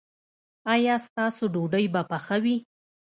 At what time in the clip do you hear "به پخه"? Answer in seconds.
1.93-2.37